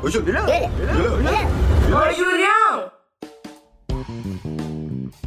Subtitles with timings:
[0.00, 0.12] Oi,
[2.14, 2.92] Julião!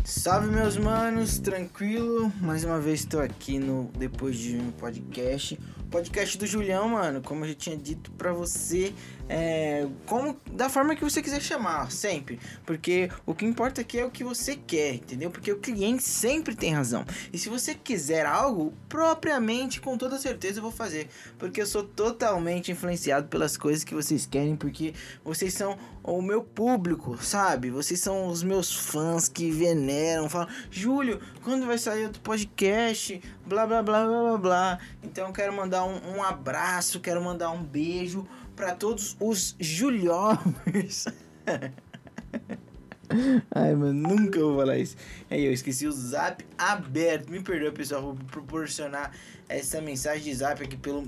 [0.06, 2.32] Salve meus manos, tranquilo?
[2.40, 5.60] Mais uma vez estou aqui no Depois de um podcast.
[5.90, 8.94] Podcast do Julião, mano, como eu já tinha dito pra você,
[9.30, 12.40] é, como da forma que você quiser chamar, sempre.
[12.66, 15.32] Porque o que importa aqui é o que você quer, entendeu?
[15.32, 17.06] Porque o cliente sempre tem razão.
[17.32, 21.10] E se você quiser algo, propriamente, com toda certeza eu vou fazer.
[21.38, 26.44] Porque eu sou totalmente influenciado pelas coisas que vocês querem, porque vocês são o meu
[26.44, 27.70] público, sabe?
[27.70, 33.22] Vocês são os meus fãs que veneram, falam, Júlio, quando vai sair outro podcast?
[33.46, 34.80] Blá blá blá blá blá blá.
[35.04, 38.28] Então eu quero mandar um, um abraço, quero mandar um beijo
[38.62, 41.08] para todos os Juliovers.
[43.50, 44.96] Ai, mano, nunca vou falar isso.
[45.32, 47.32] Aí eu esqueci o zap aberto.
[47.32, 49.12] Me perdoa, pessoal, vou proporcionar
[49.50, 51.08] essa mensagem de zap aqui pelo,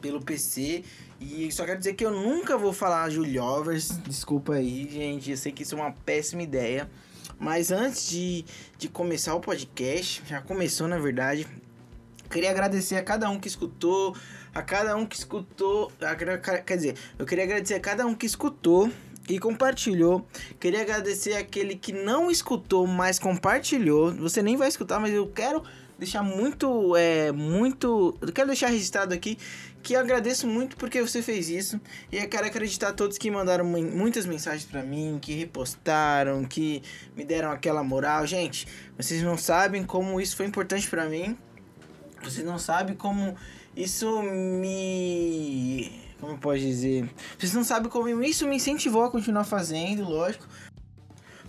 [0.00, 0.84] pelo PC.
[1.20, 3.88] E só quero dizer que eu nunca vou falar Juliovers.
[4.04, 5.32] Desculpa aí, gente.
[5.32, 6.88] Eu sei que isso é uma péssima ideia.
[7.36, 8.44] Mas antes de,
[8.78, 11.48] de começar o podcast, já começou na verdade.
[12.30, 14.16] Queria agradecer a cada um que escutou,
[14.54, 16.14] a cada um que escutou, a,
[16.60, 18.90] quer dizer, eu queria agradecer a cada um que escutou
[19.28, 20.26] e compartilhou.
[20.60, 24.12] Queria agradecer aquele que não escutou, mas compartilhou.
[24.14, 25.62] Você nem vai escutar, mas eu quero
[25.98, 29.38] deixar muito, é, muito, eu quero deixar registrado aqui
[29.82, 33.30] que eu agradeço muito porque você fez isso e eu quero acreditar a todos que
[33.30, 36.82] mandaram muitas mensagens para mim, que repostaram, que
[37.16, 38.26] me deram aquela moral.
[38.26, 38.66] Gente,
[38.96, 41.38] vocês não sabem como isso foi importante para mim.
[42.30, 43.36] Vocês não sabem como
[43.74, 47.08] isso me como pode dizer?
[47.38, 50.46] Vocês não sabem como isso me incentivou a continuar fazendo, lógico.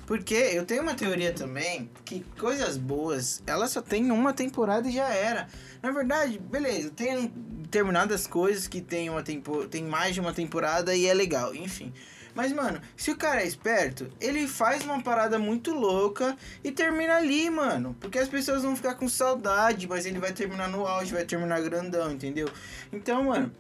[0.06, 4.94] Porque eu tenho uma teoria também que coisas boas, elas só tem uma temporada e
[4.94, 5.48] já era.
[5.82, 10.96] Na verdade, beleza, tem determinadas coisas que tem, uma tempo, tem mais de uma temporada
[10.96, 11.94] e é legal, enfim.
[12.38, 17.16] Mas, mano, se o cara é esperto, ele faz uma parada muito louca e termina
[17.16, 17.96] ali, mano.
[18.00, 21.60] Porque as pessoas vão ficar com saudade, mas ele vai terminar no auge, vai terminar
[21.62, 22.48] grandão, entendeu?
[22.94, 23.52] Então, mano,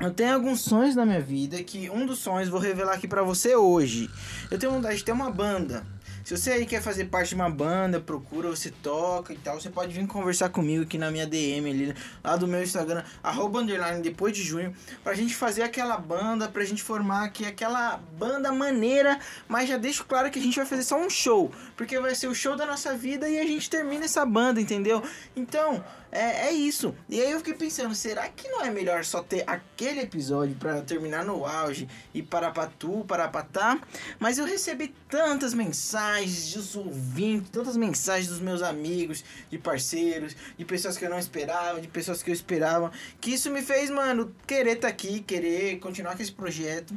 [0.00, 3.24] eu tenho alguns sonhos na minha vida que um dos sonhos vou revelar aqui para
[3.24, 4.08] você hoje.
[4.48, 5.84] Eu tenho vontade de ter uma banda.
[6.24, 9.68] Se você aí quer fazer parte de uma banda, procura, você toca e tal, você
[9.68, 14.00] pode vir conversar comigo aqui na minha DM ali, lá do meu Instagram, arroba underline
[14.00, 19.18] depois de junho, pra gente fazer aquela banda, pra gente formar aqui aquela banda maneira,
[19.46, 22.28] mas já deixo claro que a gente vai fazer só um show, porque vai ser
[22.28, 25.02] o show da nossa vida e a gente termina essa banda, entendeu?
[25.36, 26.94] Então, é, é isso.
[27.08, 30.80] E aí eu fiquei pensando, será que não é melhor só ter aquele episódio para
[30.80, 33.80] terminar no auge e para tu, para patá?
[34.20, 40.64] Mas eu recebi tantas mensagens dos ouvintes, tantas mensagens dos meus amigos, de parceiros, de
[40.64, 44.32] pessoas que eu não esperava, de pessoas que eu esperava, que isso me fez, mano,
[44.46, 46.96] querer tá aqui, querer continuar com esse projeto.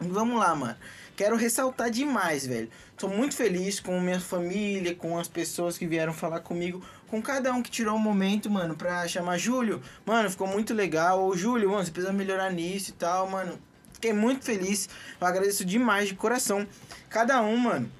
[0.00, 0.76] Vamos lá, mano.
[1.16, 2.70] Quero ressaltar demais, velho.
[2.96, 7.52] Tô muito feliz com minha família, com as pessoas que vieram falar comigo com cada
[7.52, 9.82] um que tirou um momento, mano, pra chamar Júlio.
[10.04, 11.26] Mano, ficou muito legal.
[11.26, 13.58] Ô, Júlio, mano, você precisa melhorar nisso e tal, mano.
[13.92, 14.88] Fiquei muito feliz.
[15.20, 16.66] Eu agradeço demais de coração.
[17.08, 17.90] Cada um, mano,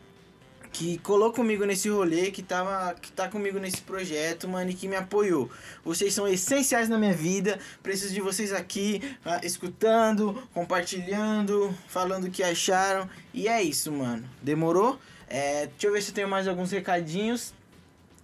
[0.70, 4.86] que colou comigo nesse rolê, que, tava, que tá comigo nesse projeto, mano, e que
[4.86, 5.50] me apoiou.
[5.84, 7.58] Vocês são essenciais na minha vida.
[7.82, 13.08] Preciso de vocês aqui, uh, escutando, compartilhando, falando o que acharam.
[13.34, 14.28] E é isso, mano.
[14.42, 14.98] Demorou?
[15.28, 17.52] É, deixa eu ver se eu tenho mais alguns recadinhos.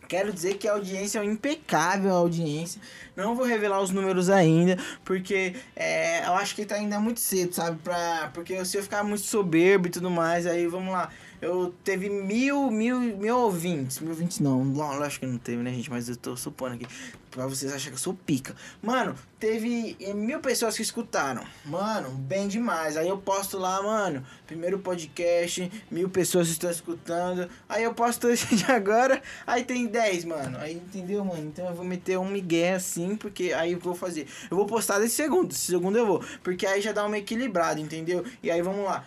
[0.09, 2.81] Quero dizer que a audiência é impecável, a audiência.
[3.16, 7.54] Não vou revelar os números ainda, porque é, eu acho que tá ainda muito cedo,
[7.54, 7.78] sabe?
[7.82, 11.11] Pra, porque se eu ficar muito soberbo e tudo mais, aí vamos lá.
[11.44, 14.00] Eu teve mil, mil, mil ouvintes.
[14.00, 14.64] Mil ouvintes não,
[15.02, 15.91] acho que não teve, né, gente?
[15.91, 16.87] Mas eu tô supondo aqui.
[17.31, 18.56] Pra vocês acharem que eu sou pica.
[18.82, 21.44] Mano, teve eh, mil pessoas que escutaram.
[21.67, 22.96] Mano, bem demais.
[22.96, 27.47] Aí eu posto lá, mano, primeiro podcast, mil pessoas estão escutando.
[27.69, 30.56] Aí eu posto esse de agora, aí tem dez, mano.
[30.56, 31.47] Aí entendeu, mano?
[31.47, 34.26] Então eu vou meter um migué assim, porque aí eu vou fazer.
[34.50, 36.25] Eu vou postar desse segundo, esse segundo eu vou.
[36.43, 38.25] Porque aí já dá uma equilibrada, entendeu?
[38.43, 39.05] E aí vamos lá.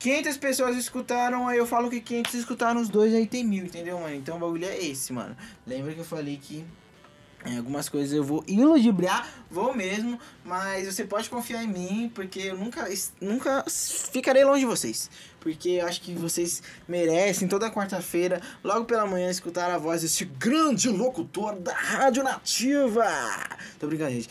[0.00, 4.00] 500 pessoas escutaram, aí eu falo que 500 escutaram os dois, aí tem mil, entendeu,
[4.00, 4.14] mano?
[4.14, 5.36] Então o bagulho é esse, mano.
[5.66, 6.64] Lembra que eu falei que
[7.44, 12.40] em algumas coisas eu vou iludibriar, vou mesmo, mas você pode confiar em mim, porque
[12.40, 12.88] eu nunca,
[13.20, 15.10] nunca ficarei longe de vocês.
[15.38, 20.24] Porque eu acho que vocês merecem toda quarta-feira, logo pela manhã, escutar a voz desse
[20.24, 23.06] grande locutor da Rádio Nativa.
[23.78, 24.30] Tô brincando, gente.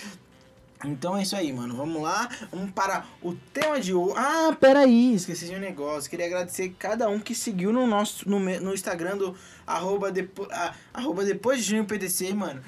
[0.85, 1.75] Então é isso aí, mano.
[1.75, 2.29] Vamos lá.
[2.51, 4.13] Vamos para o tema de hoje.
[4.17, 5.13] Ah, peraí.
[5.13, 6.09] Esqueci de um negócio.
[6.09, 9.35] Queria agradecer cada um que seguiu no nosso no, no Instagram do
[9.67, 10.47] arroba, depo,
[10.93, 12.61] arroba depois de junho PDC, mano.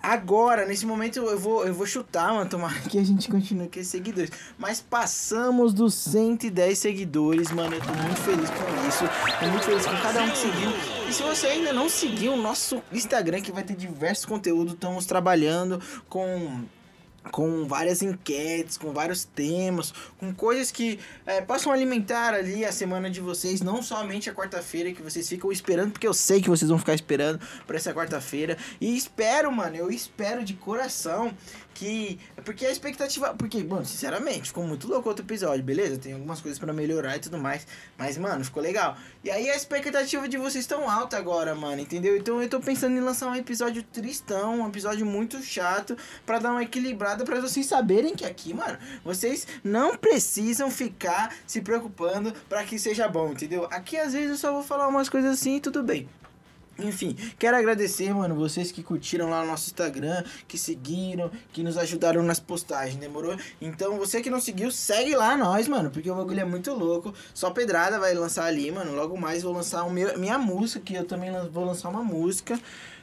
[0.00, 2.48] Agora, nesse momento, eu vou, eu vou chutar, mano.
[2.48, 4.30] Tomara que a gente continue com esses seguidores.
[4.56, 7.74] Mas passamos dos 110 seguidores, mano.
[7.74, 9.04] Eu tô muito feliz com isso.
[9.40, 10.70] Tô muito feliz com cada um que seguiu.
[11.08, 15.04] E se você ainda não seguiu o nosso Instagram, que vai ter diversos conteúdos, estamos
[15.04, 16.64] trabalhando com
[17.30, 23.10] com várias enquetes, com vários temas, com coisas que é, possam alimentar ali a semana
[23.10, 26.68] de vocês, não somente a quarta-feira que vocês ficam esperando, porque eu sei que vocês
[26.68, 28.56] vão ficar esperando para essa quarta-feira.
[28.80, 31.32] E espero, mano, eu espero de coração
[31.74, 32.18] que.
[32.44, 33.34] Porque a expectativa.
[33.34, 35.98] Porque, mano, sinceramente, ficou muito louco outro episódio, beleza?
[35.98, 37.66] Tem algumas coisas para melhorar e tudo mais.
[37.98, 38.96] Mas, mano, ficou legal.
[39.22, 42.16] E aí a expectativa de vocês tão alta agora, mano, entendeu?
[42.16, 46.52] Então eu tô pensando em lançar um episódio tristão, um episódio muito chato, para dar
[46.52, 52.64] uma equilibrada para vocês saberem que aqui, mano, vocês não precisam ficar se preocupando para
[52.64, 53.66] que seja bom, entendeu?
[53.70, 56.08] Aqui às vezes eu só vou falar umas coisas assim e tudo bem.
[56.78, 61.78] Enfim, quero agradecer, mano, vocês que curtiram lá no nosso Instagram, que seguiram, que nos
[61.78, 63.36] ajudaram nas postagens, demorou?
[63.60, 67.14] Então, você que não seguiu, segue lá nós, mano, porque o bagulho é muito louco.
[67.32, 68.94] Só Pedrada vai lançar ali, mano.
[68.94, 72.58] Logo mais vou lançar o meu, minha música, que eu também vou lançar uma música.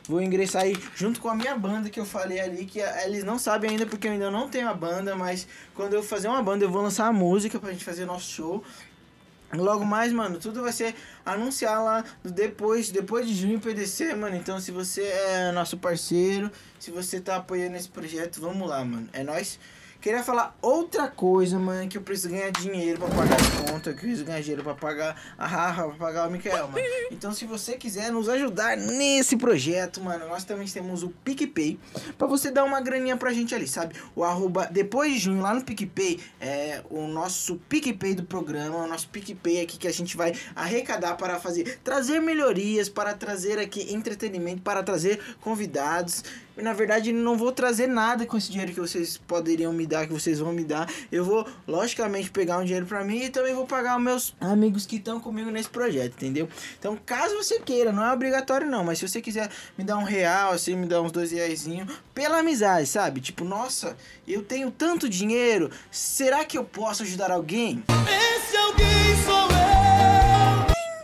[0.07, 3.37] Vou ingressar aí junto com a minha banda que eu falei ali, que eles não
[3.37, 6.65] sabem ainda porque eu ainda não tenho a banda, mas quando eu fazer uma banda
[6.65, 8.63] eu vou lançar a música pra gente fazer nosso show.
[9.53, 10.95] Logo mais, mano, tudo vai ser
[11.25, 14.35] anunciar lá depois, depois de junho PDC, mano.
[14.35, 16.49] Então, se você é nosso parceiro,
[16.79, 19.09] se você tá apoiando esse projeto, vamos lá, mano.
[19.11, 19.59] É nós.
[20.01, 23.89] Queria falar outra coisa, mano, que eu preciso ganhar dinheiro pra pagar as contas, que
[23.89, 26.83] eu preciso ganhar dinheiro pra pagar a Rafa, pra pagar o Mikael, mano.
[27.11, 31.77] Então, se você quiser nos ajudar nesse projeto, mano, nós também temos o PicPay,
[32.17, 33.95] pra você dar uma graninha pra gente ali, sabe?
[34.15, 38.87] O arroba, depois de junho, lá no PicPay, é o nosso PicPay do programa, o
[38.87, 43.93] nosso PicPay aqui que a gente vai arrecadar para fazer, trazer melhorias, para trazer aqui
[43.93, 46.23] entretenimento, para trazer convidados
[46.57, 50.13] na verdade não vou trazer nada com esse dinheiro que vocês poderiam me dar, que
[50.13, 50.89] vocês vão me dar.
[51.11, 54.85] Eu vou, logicamente, pegar um dinheiro para mim e também vou pagar os meus amigos
[54.85, 56.49] que estão comigo nesse projeto, entendeu?
[56.79, 60.03] Então, caso você queira, não é obrigatório não, mas se você quiser me dar um
[60.03, 61.67] real, assim, me dar uns dois reais
[62.13, 63.21] pela amizade, sabe?
[63.21, 63.95] Tipo, nossa,
[64.27, 67.83] eu tenho tanto dinheiro, será que eu posso ajudar alguém?
[68.07, 68.90] Esse alguém sou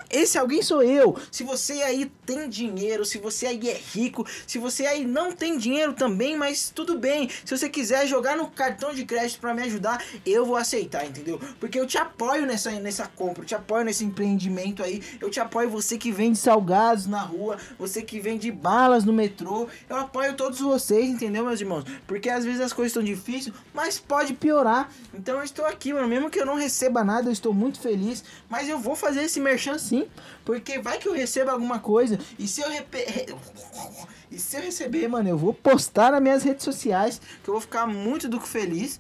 [0.10, 1.18] esse alguém sou eu.
[1.32, 5.58] Se você aí tem dinheiro, se você aí é rico, se você aí não tem
[5.58, 7.30] dinheiro também, mas tudo bem.
[7.44, 11.40] Se você quiser jogar no cartão de crédito para me ajudar, eu vou aceitar, entendeu?
[11.60, 15.02] Porque eu te apoio nessa, nessa compra, eu te apoio nesse empreendimento aí.
[15.20, 19.68] Eu te apoio você que vende salgados na rua, você que vende balas no metrô.
[19.90, 21.84] Eu apoio todos vocês, entendeu, meus irmãos?
[22.06, 24.90] Porque às vezes as coisas estão difíceis, mas pode piorar.
[25.14, 26.08] Então eu estou aqui, mano.
[26.08, 28.24] Mesmo que eu não receba nada, eu estou muito feliz.
[28.50, 30.08] Mas eu vou fazer esse merchan sim sim,
[30.46, 32.68] porque vai que eu receba alguma coisa e se eu
[34.32, 37.62] e se eu receber, mano, eu vou postar nas minhas redes sociais, que eu vou
[37.62, 39.00] ficar muito do que feliz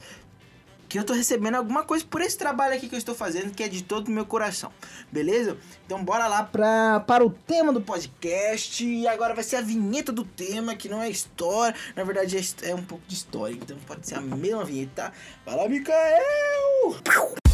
[0.88, 3.64] que eu tô recebendo alguma coisa por esse trabalho aqui que eu estou fazendo, que
[3.64, 4.72] é de todo o meu coração.
[5.12, 5.58] Beleza?
[5.86, 8.86] Então bora lá pra, para o tema do podcast.
[8.86, 11.76] E agora vai ser a vinheta do tema, que não é história.
[11.96, 13.56] Na verdade é, é um pouco de história.
[13.56, 15.12] Então pode ser a mesma vinheta.
[15.46, 17.47] Fala, Mikael!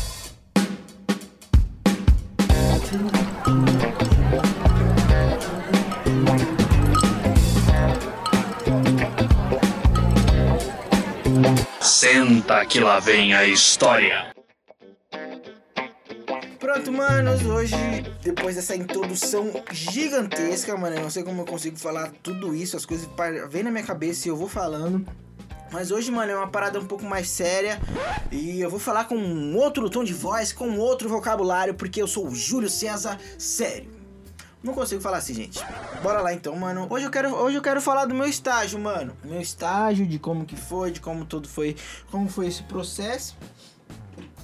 [11.81, 14.31] Senta que lá vem a história.
[16.59, 17.75] Pronto, manos, hoje,
[18.21, 22.85] depois dessa introdução gigantesca, mano, eu não sei como eu consigo falar tudo isso, as
[22.85, 23.09] coisas
[23.49, 25.03] vêm na minha cabeça e eu vou falando.
[25.73, 27.81] Mas hoje, mano, é uma parada um pouco mais séria.
[28.31, 32.07] E eu vou falar com um outro tom de voz, com outro vocabulário, porque eu
[32.07, 33.89] sou o Júlio César sério.
[34.61, 35.59] Não consigo falar assim, gente.
[36.03, 36.85] Bora lá então, mano.
[36.91, 39.17] Hoje eu quero, hoje eu quero falar do meu estágio, mano.
[39.23, 41.75] Meu estágio, de como que foi, de como tudo foi,
[42.11, 43.35] como foi esse processo.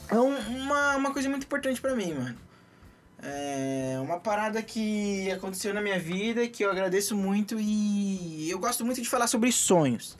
[0.09, 2.35] É um, uma, uma coisa muito importante para mim, mano.
[3.21, 8.83] É uma parada que aconteceu na minha vida, que eu agradeço muito e eu gosto
[8.83, 10.17] muito de falar sobre sonhos.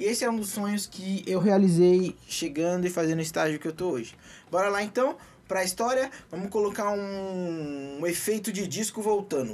[0.00, 3.68] E esse é um dos sonhos que eu realizei chegando e fazendo o estágio que
[3.68, 4.16] eu tô hoje.
[4.50, 5.14] Bora lá então
[5.46, 9.52] para a história, vamos colocar um, um efeito de disco voltando.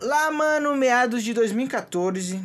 [0.00, 2.42] Lá, mano, meados de 2014,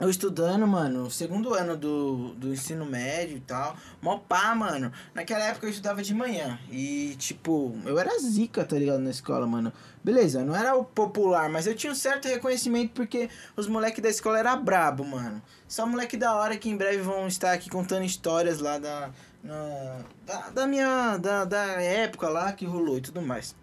[0.00, 3.76] eu estudando, mano, segundo ano do, do ensino médio e tal.
[4.00, 4.90] Mó pá, mano.
[5.14, 6.58] Naquela época eu estudava de manhã.
[6.70, 9.00] E, tipo, eu era zica, tá ligado?
[9.00, 9.72] Na escola, mano.
[10.02, 14.08] Beleza, não era o popular, mas eu tinha um certo reconhecimento porque os moleques da
[14.08, 15.42] escola era brabo, mano.
[15.68, 19.10] Só moleque da hora que em breve vão estar aqui contando histórias lá da.
[19.44, 21.18] na- da, da minha.
[21.18, 23.54] Da, da época lá que rolou e tudo mais.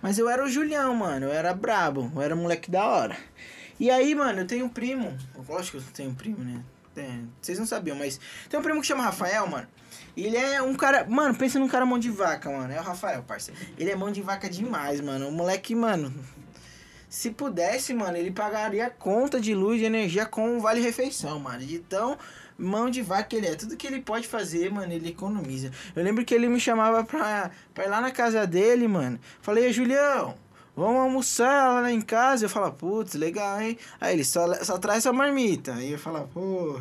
[0.00, 1.26] Mas eu era o Julião, mano.
[1.26, 2.10] Eu era brabo.
[2.14, 3.16] Eu era moleque da hora.
[3.80, 5.16] E aí, mano, eu tenho um primo.
[5.48, 6.62] Lógico que eu tenho um primo, né?
[6.94, 9.66] É, vocês não sabiam, mas tem um primo que chama Rafael, mano.
[10.14, 11.06] Ele é um cara.
[11.08, 12.70] Mano, pensa num cara mão de vaca, mano.
[12.70, 13.58] É o Rafael, parceiro.
[13.78, 15.28] Ele é mão de vaca demais, mano.
[15.28, 16.12] O moleque, mano.
[17.08, 21.60] Se pudesse, mano, ele pagaria conta de luz e energia com o Vale Refeição, mano.
[21.60, 22.18] De tão
[22.58, 23.54] mão de vaca ele é.
[23.54, 25.70] Tudo que ele pode fazer, mano, ele economiza.
[25.96, 29.18] Eu lembro que ele me chamava pra, pra ir lá na casa dele, mano.
[29.40, 30.36] Falei, Julião,
[30.80, 32.46] vamos almoçar lá em casa.
[32.46, 33.76] Eu falava, putz, legal, hein?
[34.00, 35.74] Aí ele só, só traz sua marmita.
[35.74, 36.78] Aí eu falava, pô,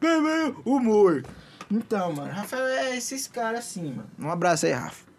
[0.00, 1.24] bebê, humor.
[1.70, 4.10] Então, mano, Rafael é esses caras assim, mano.
[4.18, 5.10] Um abraço aí, Rafa.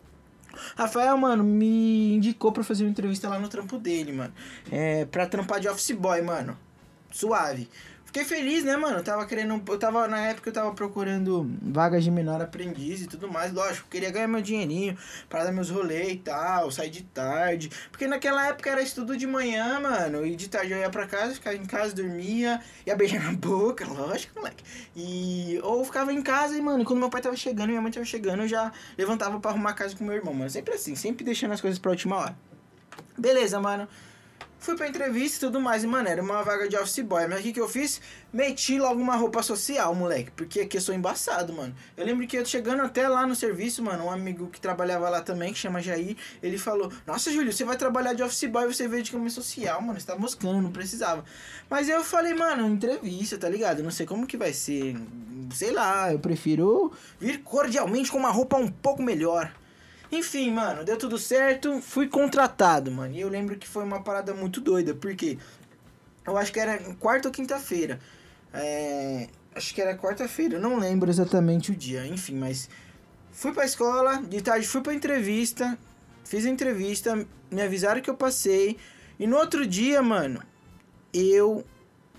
[0.75, 4.33] Rafael, mano, me indicou pra fazer uma entrevista lá no trampo dele, mano.
[4.71, 6.57] É, pra trampar de office boy, mano.
[7.09, 7.69] Suave.
[8.11, 8.97] Fiquei feliz, né, mano?
[8.97, 9.63] Eu tava querendo.
[9.65, 13.53] Eu tava, na época, eu tava procurando vagas de menor aprendiz e tudo mais.
[13.53, 14.97] Lógico, queria ganhar meu dinheirinho
[15.29, 17.71] pra dar meus rolês e tal, sair de tarde.
[17.89, 20.25] Porque naquela época era estudo de manhã, mano.
[20.25, 23.87] E de tarde eu ia pra casa, ficava em casa, dormia, ia beijar na boca,
[23.87, 24.61] lógico, moleque.
[24.93, 25.57] E.
[25.63, 28.41] Ou ficava em casa e, mano, quando meu pai tava chegando minha mãe tava chegando,
[28.41, 30.49] eu já levantava pra arrumar a casa com meu irmão, mano.
[30.49, 32.35] Sempre assim, sempre deixando as coisas pra última hora.
[33.17, 33.87] Beleza, mano.
[34.61, 35.83] Fui pra entrevista e tudo mais.
[35.83, 37.25] E, mano, era uma vaga de office boy.
[37.27, 37.99] Mas o que, que eu fiz?
[38.31, 40.29] Meti logo uma roupa social, moleque.
[40.29, 41.75] Porque aqui eu sou embaçado, mano.
[41.97, 45.19] Eu lembro que eu chegando até lá no serviço, mano, um amigo que trabalhava lá
[45.19, 48.87] também, que chama Jair, ele falou: Nossa, Júlio, você vai trabalhar de office boy você
[48.87, 49.99] veio de câmera social, mano.
[49.99, 51.25] Você tá moscando, não precisava.
[51.67, 53.81] Mas eu falei, mano, entrevista, tá ligado?
[53.81, 54.95] Não sei como que vai ser.
[55.55, 59.51] Sei lá, eu prefiro vir cordialmente com uma roupa um pouco melhor.
[60.11, 63.15] Enfim, mano, deu tudo certo, fui contratado, mano.
[63.15, 65.37] E eu lembro que foi uma parada muito doida, porque
[66.25, 67.99] eu acho que era quarta ou quinta-feira.
[68.53, 72.69] É, acho que era quarta-feira, não lembro exatamente o dia, enfim, mas
[73.31, 75.77] fui pra escola, de tarde fui pra entrevista,
[76.25, 78.77] fiz a entrevista, me avisaram que eu passei.
[79.17, 80.41] E no outro dia, mano,
[81.13, 81.65] eu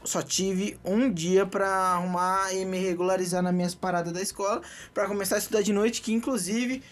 [0.02, 4.62] só tive um dia pra arrumar e me regularizar nas minhas paradas da escola,
[4.94, 6.82] pra começar a estudar de noite, que inclusive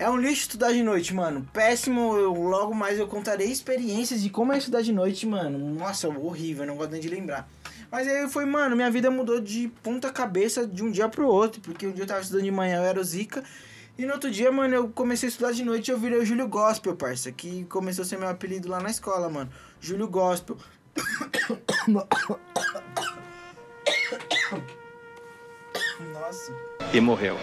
[0.00, 1.46] é um lixo estudar de noite, mano.
[1.52, 2.16] Péssimo.
[2.16, 5.58] Eu, logo mais eu contarei experiências de como é estudar de noite, mano.
[5.58, 7.46] Nossa, horrível, não gosto nem de lembrar.
[7.92, 11.60] Mas aí foi, mano, minha vida mudou de ponta cabeça de um dia pro outro.
[11.60, 13.44] Porque um dia eu tava estudando de manhã, eu era o Zica.
[13.98, 16.24] E no outro dia, mano, eu comecei a estudar de noite e eu virei o
[16.24, 17.30] Júlio Gospel, parça.
[17.30, 19.50] Que começou a ser meu apelido lá na escola, mano.
[19.82, 20.56] Júlio Gospel.
[26.14, 26.52] Nossa.
[26.94, 27.36] E morreu.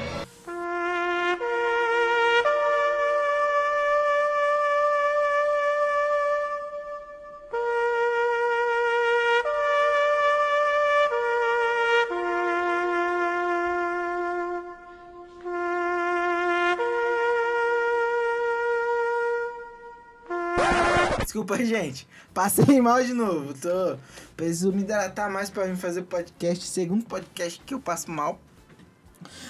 [21.47, 22.07] Desculpa, gente.
[22.33, 23.53] Passei mal de novo.
[23.53, 23.97] Tô.
[24.35, 26.65] Preciso me hidratar mais pra vir fazer podcast.
[26.65, 28.39] Segundo podcast que eu passo mal.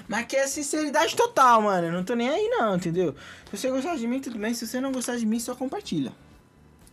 [0.07, 1.87] Mas que é sinceridade total, mano.
[1.87, 3.15] Eu não tô nem aí, não, entendeu?
[3.51, 4.53] Se você gostar de mim, tudo bem.
[4.53, 6.13] Se você não gostar de mim, só compartilha.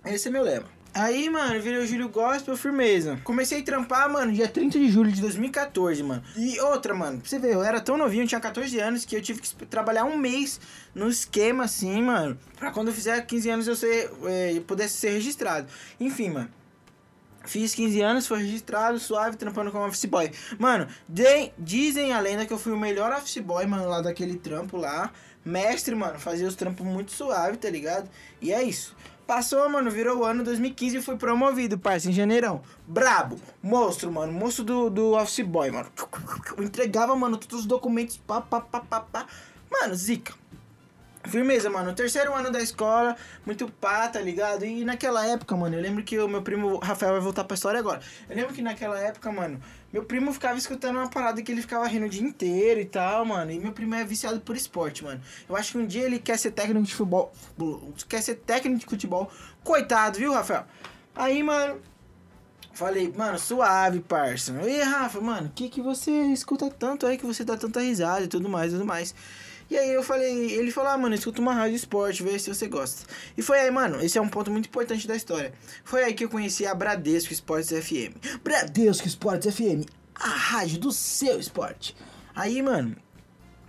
[0.05, 0.67] Esse é meu lema.
[0.95, 3.19] Aí, mano, virei o Júlio Gospel, firmeza.
[3.25, 6.23] Comecei a trampar, mano, dia 30 de julho de 2014, mano.
[6.37, 9.17] E outra, mano, pra você ver, eu era tão novinho, eu tinha 14 anos, que
[9.17, 10.61] eu tive que trabalhar um mês
[10.95, 12.39] no esquema, assim, mano.
[12.57, 15.67] Pra quando eu fizer 15 anos eu ser, eh, pudesse ser registrado.
[15.99, 16.49] Enfim, mano.
[17.45, 20.31] Fiz 15 anos, foi registrado, suave, trampando como office boy.
[20.59, 24.37] Mano, de- dizem a lenda que eu fui o melhor office boy, mano, lá daquele
[24.37, 25.11] trampo lá.
[25.45, 28.09] Mestre, mano, fazia os trampos muito suave, tá ligado?
[28.41, 28.97] E é isso.
[29.27, 32.61] Passou, mano, virou o ano 2015 e fui promovido, parça, em janeirão.
[32.87, 35.89] Brabo, monstro, mano, monstro do, do office boy, mano.
[36.57, 39.27] Eu entregava, mano, todos os documentos, pá, pá, pá, pá, pá.
[39.71, 40.35] Mano, zica.
[41.27, 41.95] Firmeza, mano.
[41.95, 43.17] Terceiro ano da escola,
[43.47, 44.65] muito pá, tá ligado?
[44.65, 47.81] E naquela época, mano, eu lembro que o meu primo Rafael vai voltar pra história
[47.81, 48.01] agora.
[48.29, 49.61] Eu lembro que naquela época, mano,
[49.93, 53.25] meu primo ficava escutando uma parada que ele ficava rindo o dia inteiro e tal,
[53.25, 53.51] mano.
[53.51, 55.21] E meu primo é viciado por esporte, mano.
[55.49, 57.33] Eu acho que um dia ele quer ser técnico de futebol.
[58.09, 59.31] Quer ser técnico de futebol.
[59.63, 60.65] Coitado, viu, Rafael?
[61.15, 61.81] Aí, mano.
[62.75, 64.53] Falei, mano, suave, parça.
[64.67, 68.29] E Rafa, mano, que que você escuta tanto aí que você dá tanta risada e
[68.29, 69.15] tudo mais, tudo mais.
[69.71, 72.69] E aí eu falei, ele falou, ah, mano, escuta uma rádio esporte, vê se você
[72.69, 73.07] gosta.
[73.37, 75.53] E foi aí, mano, esse é um ponto muito importante da história.
[75.85, 78.15] Foi aí que eu conheci a Bradesco Esportes FM.
[78.43, 81.97] Bradesco Esportes FM, a rádio do seu esporte.
[82.35, 82.97] Aí, mano,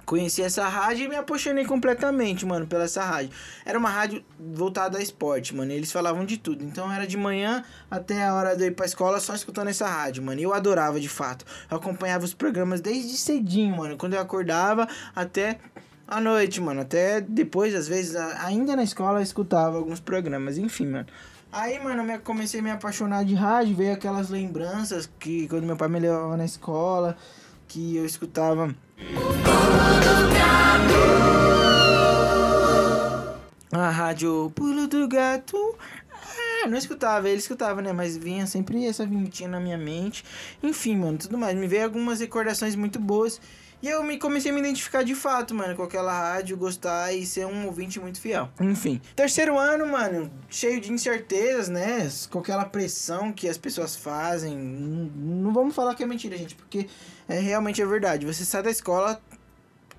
[0.05, 3.31] conheci essa rádio e me apaixonei completamente, mano, pela essa rádio.
[3.65, 5.71] Era uma rádio voltada a esporte, mano.
[5.71, 6.63] Eles falavam de tudo.
[6.63, 10.23] Então era de manhã até a hora de ir pra escola só escutando essa rádio,
[10.23, 10.39] mano.
[10.39, 11.45] E eu adorava de fato.
[11.69, 13.97] Eu acompanhava os programas desde cedinho, mano.
[13.97, 15.59] Quando eu acordava até
[16.07, 16.81] à noite, mano.
[16.81, 21.07] Até depois, às vezes, ainda na escola eu escutava alguns programas, enfim, mano.
[21.51, 25.77] Aí, mano, eu comecei a me apaixonar de rádio, veio aquelas lembranças que quando meu
[25.77, 27.15] pai me levava na escola,
[27.67, 28.73] que eu escutava.
[33.71, 35.57] A rádio Pulo do Gato.
[36.11, 37.91] Ah, não escutava, ele escutava, né?
[37.91, 40.23] Mas vinha sempre essa vinhetinha na minha mente.
[40.63, 41.57] Enfim, mano, tudo mais.
[41.57, 43.39] Me veio algumas recordações muito boas.
[43.85, 47.23] E eu me comecei a me identificar de fato, mano, com aquela rádio, gostar e
[47.23, 48.49] ser um ouvinte muito fiel.
[48.59, 48.99] Enfim.
[49.15, 52.09] Terceiro ano, mano, cheio de incertezas, né?
[52.31, 54.57] Com aquela pressão que as pessoas fazem.
[54.57, 56.87] Não, vamos falar que é mentira, gente, porque
[57.29, 58.25] é realmente é verdade.
[58.25, 59.21] Você sai da escola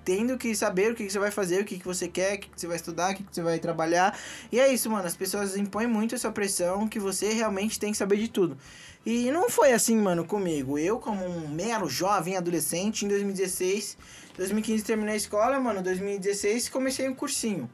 [0.04, 2.38] tendo que saber o que, que você vai fazer, o que, que você quer, o
[2.40, 4.18] que, que você vai estudar, o que, que você vai trabalhar.
[4.50, 5.06] E é isso, mano.
[5.06, 8.58] As pessoas impõem muito essa pressão que você realmente tem que saber de tudo.
[9.06, 10.76] E não foi assim, mano, comigo.
[10.76, 13.96] Eu, como um mero jovem adolescente, em 2016,
[14.36, 15.80] 2015 terminei a escola, mano.
[15.80, 17.70] 2016 comecei um cursinho.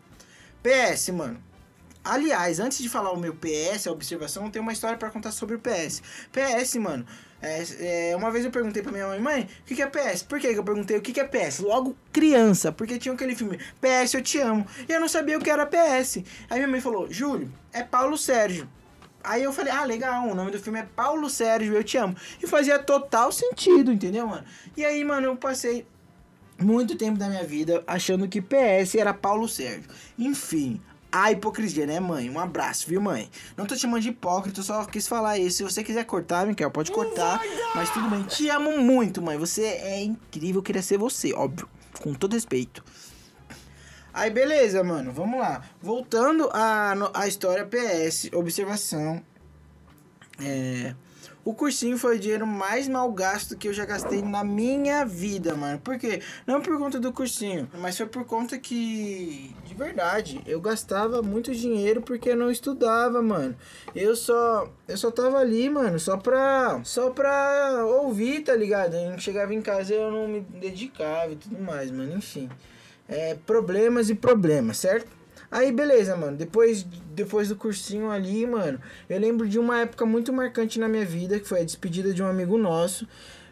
[0.63, 1.43] PS, mano.
[2.05, 5.57] Aliás, antes de falar o meu PS, a observação, tem uma história para contar sobre
[5.57, 6.03] o PS.
[6.31, 7.07] PS, mano.
[7.41, 10.23] É, é, uma vez eu perguntei pra minha mãe, mãe, o que, que é PS?
[10.25, 11.61] Por que eu perguntei o que, que é PS?
[11.61, 14.67] Logo criança, porque tinha aquele filme PS Eu Te Amo.
[14.87, 16.19] E eu não sabia o que era PS.
[16.51, 18.69] Aí minha mãe falou, Júlio, é Paulo Sérgio.
[19.25, 22.17] Aí eu falei, ah, legal, o nome do filme é Paulo Sérgio, Eu Te Amo.
[22.43, 24.45] E fazia total sentido, entendeu, mano?
[24.77, 25.87] E aí, mano, eu passei
[26.59, 29.89] muito tempo da minha vida achando que PS era Paulo Sérgio.
[30.19, 32.31] Enfim, a hipocrisia, né, mãe?
[32.31, 33.29] Um abraço, viu, mãe?
[33.57, 35.59] Não tô te chamando de hipócrita, eu só quis falar isso.
[35.59, 37.41] Se você quiser cortar, Miquel, pode cortar.
[37.75, 38.23] Mas tudo bem.
[38.23, 39.37] Te amo muito, mãe.
[39.37, 41.69] Você é incrível, eu queria ser você, óbvio.
[42.01, 42.83] Com todo respeito.
[44.13, 45.13] Aí, beleza, mano.
[45.13, 45.63] Vamos lá.
[45.81, 49.23] Voltando à a, história PS, observação.
[50.41, 50.95] É.
[51.45, 55.57] O cursinho foi o dinheiro mais mal gasto que eu já gastei na minha vida,
[55.57, 55.81] mano.
[55.81, 56.23] Por quê?
[56.47, 61.53] Não por conta do cursinho, mas foi por conta que, de verdade, eu gastava muito
[61.53, 63.57] dinheiro porque eu não estudava, mano.
[63.93, 68.95] Eu só, eu só tava ali, mano, só pra, só pra ouvir, tá ligado?
[68.95, 72.15] Eu chegava em casa eu não me dedicava e tudo mais, mano.
[72.17, 72.49] Enfim,
[73.09, 75.23] é, problemas e problemas, certo?
[75.51, 76.37] Aí, beleza, mano.
[76.37, 76.83] Depois,
[77.15, 81.39] depois do cursinho ali, mano, eu lembro de uma época muito marcante na minha vida,
[81.39, 83.07] que foi a despedida de um amigo nosso.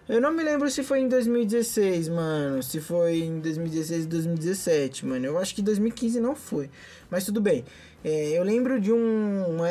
[0.09, 2.63] Eu não me lembro se foi em 2016, mano.
[2.63, 5.27] Se foi em 2016 e 2017, mano.
[5.27, 6.71] Eu acho que 2015 não foi.
[7.11, 7.65] Mas tudo bem.
[8.03, 9.69] É, eu lembro de um, uma,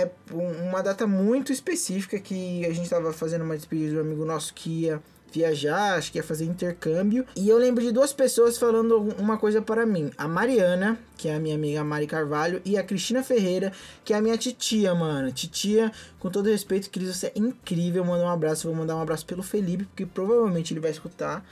[0.69, 4.53] uma data muito específica que a gente tava fazendo uma despedida de um amigo nosso
[4.53, 7.25] que ia viajar, acho que ia fazer intercâmbio.
[7.35, 10.11] E eu lembro de duas pessoas falando uma coisa para mim.
[10.17, 13.71] A Mariana, que é a minha amiga Mari Carvalho, e a Cristina Ferreira,
[14.03, 15.31] que é a minha titia, mano.
[15.31, 18.03] Titia, com todo respeito, Cris, você é incrível.
[18.03, 18.67] Manda um abraço.
[18.67, 21.45] Vou mandar um abraço pelo Felipe, porque provavelmente ele vai escutar.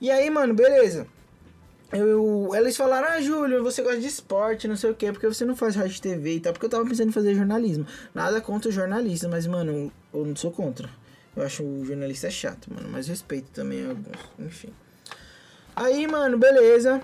[0.00, 1.06] E aí, mano, beleza.
[1.92, 5.44] Eu, eles falaram, ah, Júlio, você gosta de esporte, não sei o que, porque você
[5.44, 7.86] não faz rádio TV e tal, porque eu tava pensando em fazer jornalismo.
[8.14, 10.88] Nada contra o jornalista, mas, mano, eu não sou contra.
[11.36, 12.88] Eu acho o jornalista chato, mano.
[12.90, 14.18] Mas respeito também alguns.
[14.38, 14.68] Enfim.
[15.74, 17.00] Aí, mano, beleza.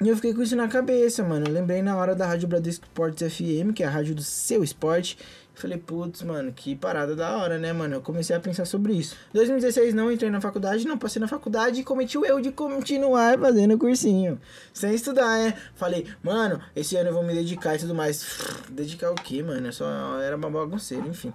[0.00, 1.46] E eu fiquei com isso na cabeça, mano.
[1.46, 4.62] Eu lembrei na hora da Rádio Bradesco Esportes FM, que é a rádio do seu
[4.62, 5.18] esporte.
[5.54, 7.96] Falei, putz, mano, que parada da hora, né, mano?
[7.96, 9.16] Eu comecei a pensar sobre isso.
[9.32, 13.36] 2016 não entrei na faculdade, não passei na faculdade e cometi o erro de continuar
[13.36, 14.40] fazendo cursinho.
[14.72, 15.54] Sem estudar, né?
[15.74, 18.24] Falei, mano, esse ano eu vou me dedicar e tudo mais.
[18.70, 19.66] Dedicar o quê, mano?
[19.66, 21.34] Eu só era uma bagunceira, enfim.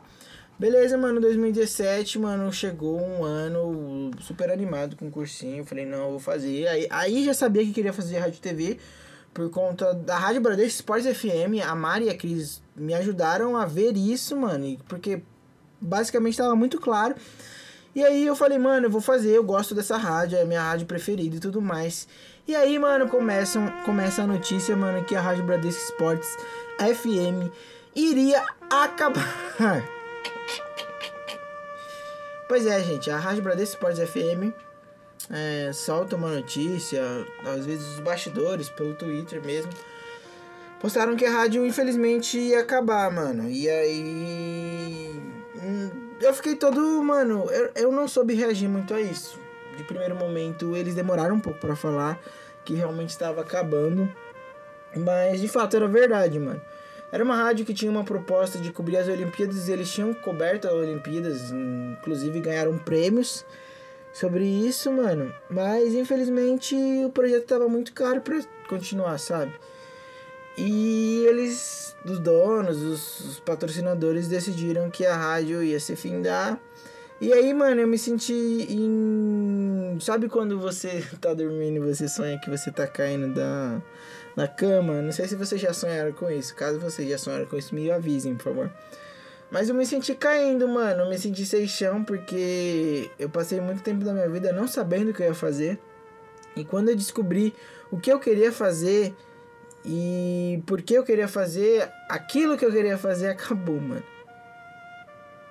[0.57, 5.65] Beleza, mano, 2017, mano, chegou um ano super animado com o cursinho.
[5.65, 6.67] Falei, não, vou fazer.
[6.67, 8.77] Aí, aí já sabia que queria fazer rádio TV
[9.33, 11.65] por conta da Rádio Bradesco Sports FM.
[11.67, 15.23] A Mari e a Cris me ajudaram a ver isso, mano, porque
[15.81, 17.15] basicamente estava muito claro.
[17.95, 20.85] E aí eu falei, mano, eu vou fazer, eu gosto dessa rádio, é minha rádio
[20.85, 22.07] preferida e tudo mais.
[22.47, 26.37] E aí, mano, começam, começa a notícia, mano, que a Rádio Bradesco Sports
[26.77, 27.51] FM
[27.95, 29.33] iria acabar.
[32.53, 34.53] Pois é, gente, a Rádio Bradesco Sports FM
[35.31, 37.01] é, solta uma notícia,
[37.43, 39.71] às vezes os bastidores, pelo Twitter mesmo,
[40.79, 43.49] postaram que a rádio infelizmente ia acabar, mano.
[43.49, 45.19] E aí.
[45.63, 49.39] Hum, eu fiquei todo, mano, eu, eu não soube reagir muito a isso.
[49.75, 52.21] De primeiro momento, eles demoraram um pouco para falar
[52.63, 54.07] que realmente estava acabando.
[54.95, 56.61] Mas de fato era verdade, mano.
[57.13, 60.73] Era uma rádio que tinha uma proposta de cobrir as Olimpíadas, eles tinham coberto as
[60.73, 63.45] Olimpíadas, inclusive ganharam prêmios
[64.11, 65.31] sobre isso, mano.
[65.47, 69.53] Mas infelizmente o projeto tava muito caro para continuar, sabe?
[70.57, 76.59] E eles, os donos, os, os, patrocinadores decidiram que a rádio ia se findar.
[77.21, 79.99] E aí, mano, eu me senti em.
[80.01, 83.79] Sabe quando você tá dormindo e você sonha que você tá caindo da,
[84.35, 85.01] da cama?
[85.01, 86.55] Não sei se vocês já sonharam com isso.
[86.55, 88.71] Caso vocês já sonharam com isso, me avisem, por favor.
[89.51, 91.01] Mas eu me senti caindo, mano.
[91.03, 95.11] Eu me senti sem chão porque eu passei muito tempo da minha vida não sabendo
[95.11, 95.79] o que eu ia fazer.
[96.55, 97.53] E quando eu descobri
[97.91, 99.13] o que eu queria fazer
[99.85, 104.03] e por que eu queria fazer, aquilo que eu queria fazer acabou, mano.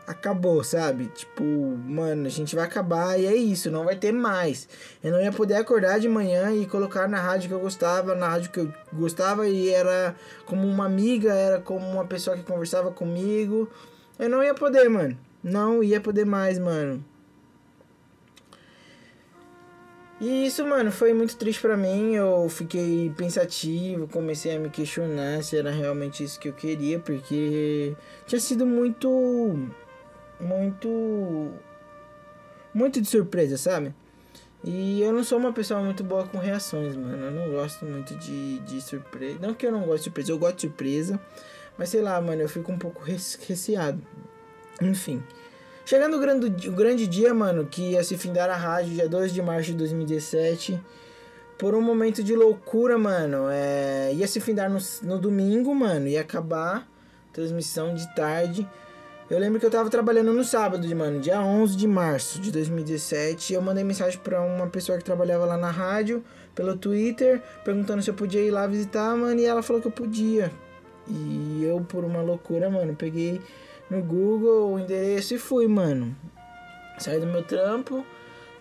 [0.07, 1.07] Acabou, sabe?
[1.15, 4.69] Tipo, mano, a gente vai acabar e é isso, não vai ter mais.
[5.03, 8.29] Eu não ia poder acordar de manhã e colocar na rádio que eu gostava, na
[8.29, 12.91] rádio que eu gostava e era como uma amiga, era como uma pessoa que conversava
[12.91, 13.69] comigo.
[14.19, 15.17] Eu não ia poder, mano.
[15.43, 17.05] Não ia poder mais, mano.
[20.21, 22.15] E isso, mano, foi muito triste para mim.
[22.15, 27.93] Eu fiquei pensativo, comecei a me questionar se era realmente isso que eu queria, porque
[28.25, 29.69] tinha sido muito.
[30.43, 31.53] Muito.
[32.75, 33.95] Muito de surpresa, sabe?
[34.65, 37.27] E eu não sou uma pessoa muito boa com reações, mano.
[37.27, 39.39] Eu não gosto muito de, de surpresa.
[39.41, 41.21] Não que eu não gosto de surpresa, eu gosto de surpresa.
[41.77, 44.01] Mas sei lá, mano, eu fico um pouco receado.
[44.81, 45.23] Enfim.
[45.85, 49.33] Chegando o grande, o grande dia, mano, que ia se findar a rádio, dia 2
[49.33, 50.81] de março de 2017.
[51.59, 53.49] Por um momento de loucura, mano.
[53.51, 56.07] É, ia se findar no, no domingo, mano.
[56.07, 56.89] Ia acabar.
[57.33, 58.69] Transmissão de tarde.
[59.33, 63.55] Eu lembro que eu tava trabalhando no sábado, mano, dia 11 de março de 2017.
[63.55, 66.23] Eu mandei mensagem para uma pessoa que trabalhava lá na rádio,
[66.55, 69.40] pelo Twitter, perguntando se eu podia ir lá visitar, mano.
[69.40, 70.53] E ela falou que eu podia.
[71.09, 73.40] E eu, por uma loucura, mano, peguei
[73.88, 76.14] no Google o endereço e fui, mano.
[76.99, 78.05] Saí do meu trampo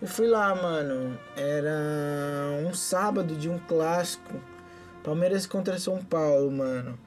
[0.00, 1.18] e fui lá, mano.
[1.36, 4.40] Era um sábado de um clássico.
[5.04, 6.98] Palmeiras contra São Paulo, mano.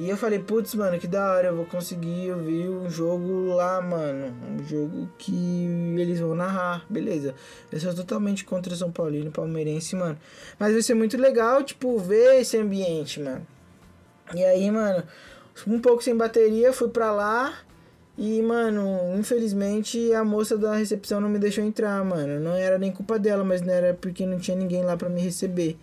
[0.00, 3.82] E eu falei, putz, mano, que da hora, eu vou conseguir ouvir um jogo lá,
[3.82, 4.34] mano.
[4.50, 5.66] Um jogo que
[5.98, 7.34] eles vão narrar, beleza.
[7.70, 10.18] Eu sou totalmente contra São Paulino, palmeirense, mano.
[10.58, 13.46] Mas vai ser muito legal, tipo, ver esse ambiente, mano.
[14.34, 15.02] E aí, mano,
[15.66, 17.58] um pouco sem bateria, fui pra lá.
[18.16, 22.40] E, mano, infelizmente a moça da recepção não me deixou entrar, mano.
[22.40, 25.20] Não era nem culpa dela, mas não era porque não tinha ninguém lá para me
[25.20, 25.76] receber.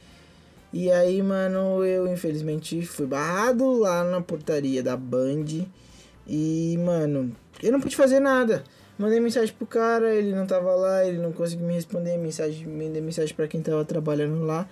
[0.80, 5.66] E aí, mano, eu infelizmente fui barrado lá na portaria da Band.
[6.28, 8.64] E, mano, eu não pude fazer nada.
[8.96, 12.16] Mandei mensagem pro cara, ele não tava lá, ele não conseguiu me responder.
[12.20, 14.70] Mensagem, mandei mensagem para quem tava trabalhando lá.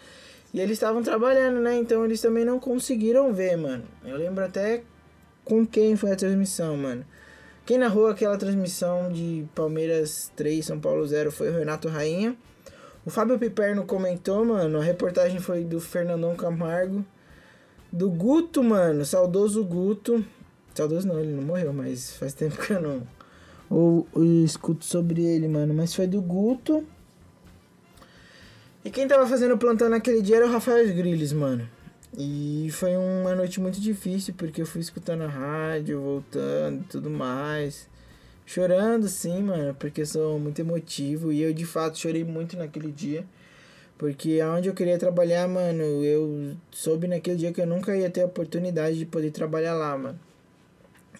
[0.53, 1.75] E eles estavam trabalhando, né?
[1.75, 3.85] Então eles também não conseguiram ver, mano.
[4.05, 4.83] Eu lembro até
[5.43, 7.03] com quem foi a transmissão, mano.
[7.65, 12.37] Quem narrou aquela transmissão de Palmeiras 3, São Paulo 0 foi o Renato Rainha.
[13.05, 14.79] O Fábio Piperno comentou, mano.
[14.79, 17.05] A reportagem foi do Fernandão Camargo.
[17.91, 19.05] Do Guto, mano.
[19.05, 20.25] Saudoso Guto.
[20.73, 23.07] Saudoso não, ele não morreu, mas faz tempo que eu não.
[23.69, 24.07] Ou,
[24.43, 25.73] escuto sobre ele, mano.
[25.73, 26.83] Mas foi do Guto.
[28.83, 31.69] E quem tava fazendo plantão naquele dia era o Rafael Grilles, mano.
[32.17, 37.09] E foi uma noite muito difícil porque eu fui escutando a rádio, voltando e tudo
[37.09, 37.87] mais.
[38.45, 43.25] Chorando sim, mano, porque sou muito emotivo e eu de fato chorei muito naquele dia.
[43.97, 48.21] Porque aonde eu queria trabalhar, mano, eu soube naquele dia que eu nunca ia ter
[48.21, 50.19] a oportunidade de poder trabalhar lá, mano.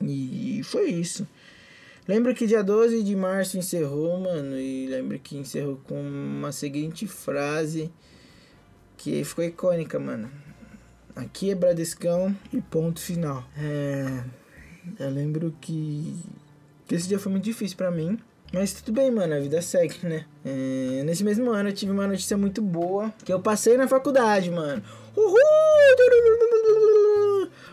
[0.01, 1.25] E foi isso.
[2.07, 7.07] Lembro que dia 12 de março encerrou, mano, e lembro que encerrou com uma seguinte
[7.07, 7.89] frase
[8.97, 10.29] que ficou icônica, mano.
[11.15, 13.43] Aqui é Bradescão e ponto final.
[13.57, 14.23] É,
[14.99, 16.13] eu lembro que
[16.93, 18.17] esse dia foi muito difícil para mim.
[18.53, 20.25] Mas tudo bem, mano, a vida segue, né?
[20.45, 24.51] É, nesse mesmo ano eu tive uma notícia muito boa, que eu passei na faculdade,
[24.51, 24.81] mano.
[25.15, 26.34] Uhul!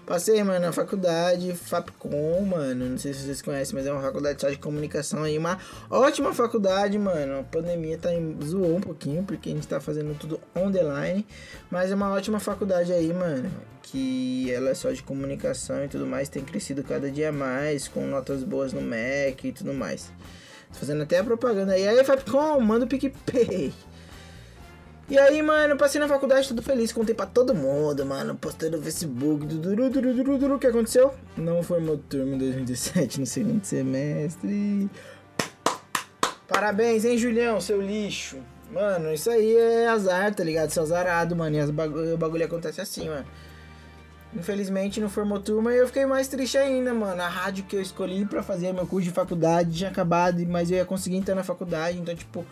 [0.04, 2.88] Passei, mano, na faculdade Fapcom, mano.
[2.88, 5.38] Não sei se vocês conhecem, mas é uma faculdade só de comunicação aí.
[5.38, 7.38] Uma ótima faculdade, mano.
[7.38, 8.36] A pandemia tá em...
[8.44, 11.24] zoou um pouquinho, porque a gente tá fazendo tudo on the line.
[11.70, 13.48] Mas é uma ótima faculdade aí, mano.
[13.80, 16.28] Que ela é só de comunicação e tudo mais.
[16.28, 20.10] Tem crescido cada dia mais, com notas boas no MEC e tudo mais.
[20.72, 21.86] Tô fazendo até a propaganda aí.
[21.86, 23.72] Aí, Fapcom, manda o PicPay.
[25.08, 28.34] E aí, mano, passei na faculdade tudo feliz, contei pra todo mundo, mano.
[28.34, 30.54] Postei no Facebook, duru, duru, duru, duru.
[30.54, 31.12] O que aconteceu?
[31.36, 34.88] Não formou turma em 2017 no segundo semestre.
[36.48, 38.38] Parabéns, hein, Julião, seu lixo.
[38.72, 40.70] Mano, isso aí é azar, tá ligado?
[40.70, 41.56] Seu azarado, mano.
[41.56, 43.26] E bagulho, o bagulho acontece assim, mano.
[44.34, 47.20] Infelizmente não formou turma e eu fiquei mais triste ainda, mano.
[47.20, 50.78] A rádio que eu escolhi pra fazer meu curso de faculdade tinha acabado, mas eu
[50.78, 51.98] ia conseguir entrar na faculdade.
[51.98, 52.46] Então, tipo,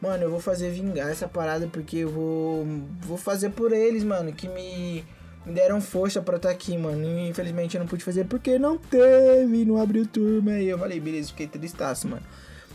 [0.00, 2.66] mano, eu vou fazer vingar essa parada porque eu vou,
[3.00, 5.04] vou fazer por eles, mano, que me,
[5.44, 7.04] me deram força pra estar tá aqui, mano.
[7.04, 10.52] E infelizmente eu não pude fazer porque não teve, não abriu turma.
[10.52, 12.22] E eu falei, beleza, fiquei tristaço, mano.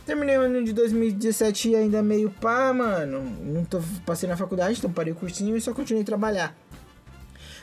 [0.05, 3.23] Terminei o ano de 2017 ainda meio pá, mano.
[3.41, 6.55] Não tô, passei na faculdade, então parei o cursinho e só continuei a trabalhar.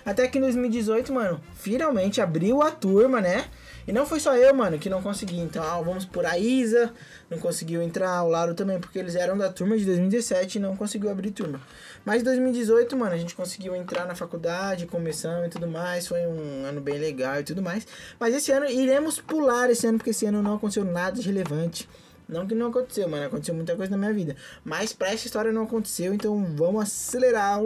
[0.04, 3.44] Até que em 2018, mano, finalmente abriu a turma, né?
[3.86, 5.48] E não foi só eu, mano, que não consegui.
[5.58, 6.92] Ah, vamos por a Isa,
[7.28, 10.76] não conseguiu entrar, o Laro também, porque eles eram da turma de 2017 e não
[10.76, 11.60] conseguiu abrir turma.
[12.04, 16.06] Mas em 2018, mano, a gente conseguiu entrar na faculdade, começamos e tudo mais.
[16.06, 17.86] Foi um ano bem legal e tudo mais.
[18.18, 21.88] Mas esse ano iremos pular esse ano, porque esse ano não aconteceu nada de relevante.
[22.28, 23.26] Não que não aconteceu, mano.
[23.26, 24.36] Aconteceu muita coisa na minha vida.
[24.64, 27.58] Mas pra essa história não aconteceu, então vamos acelerar.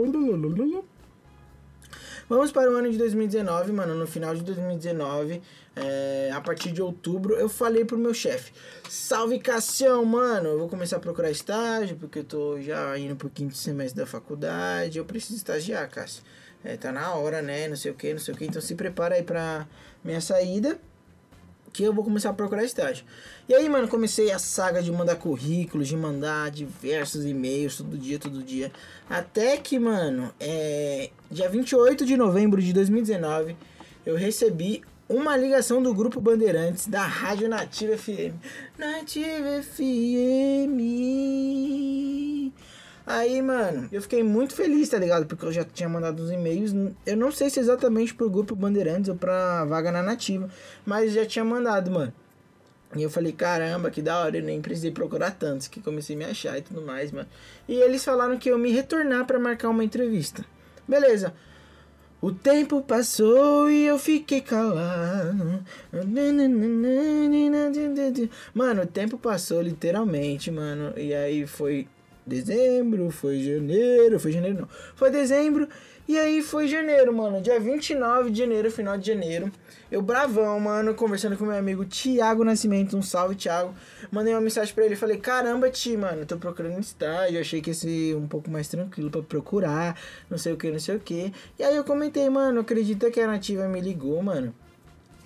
[2.29, 3.95] Vamos para o ano de 2019, mano.
[3.95, 5.41] No final de 2019,
[5.77, 8.53] é, a partir de outubro, eu falei pro meu chefe:
[8.89, 10.49] Salve Cassião, mano.
[10.49, 14.07] Eu vou começar a procurar estágio, porque eu tô já indo pro quinto semestre da
[14.07, 14.97] faculdade.
[14.97, 16.23] Eu preciso estagiar, Cássio.
[16.65, 17.69] É, tá na hora, né?
[17.69, 18.47] Não sei o que, não sei o que.
[18.47, 19.69] Então se prepara aí pra
[20.03, 20.81] minha saída
[21.77, 23.05] que eu vou começar a procurar estágio.
[23.47, 28.19] E aí, mano, comecei a saga de mandar currículos, de mandar diversos e-mails todo dia,
[28.19, 28.73] todo dia.
[29.11, 33.55] Até que, mano, é, dia 28 de novembro de 2019,
[34.07, 38.35] eu recebi uma ligação do Grupo Bandeirantes da Rádio Nativa FM.
[38.77, 40.81] Nativa FM.
[43.07, 45.27] Aí, mano, eu fiquei muito feliz, tá ligado?
[45.27, 46.73] Porque eu já tinha mandado uns e-mails.
[47.07, 50.51] Eu não sei se exatamente pro grupo Bandeirantes ou pra vaga na nativa.
[50.85, 52.13] Mas já tinha mandado, mano.
[52.97, 56.19] E eu falei, caramba, que da hora, eu nem precisei procurar tantos, que comecei a
[56.19, 57.29] me achar e tudo mais, mano.
[57.69, 60.45] E eles falaram que eu me retornar para marcar uma entrevista.
[60.89, 61.33] Beleza.
[62.21, 65.63] O tempo passou e eu fiquei calado.
[68.55, 70.95] Mano, o tempo passou literalmente, mano.
[70.97, 71.87] E aí foi
[72.27, 75.69] dezembro, foi janeiro, foi janeiro não, foi dezembro
[76.09, 79.51] e aí foi janeiro, mano, dia 29 de janeiro, final de janeiro,
[79.91, 83.75] eu bravão, mano, conversando com meu amigo Tiago Nascimento, um salve Tiago,
[84.11, 87.75] mandei uma mensagem para ele, falei, caramba Ti, mano, tô procurando estágio, achei que ia
[87.75, 89.99] ser um pouco mais tranquilo para procurar,
[90.31, 93.21] não sei o que, não sei o que, e aí eu comentei, mano, acredita que
[93.21, 94.55] a Nativa me ligou, mano,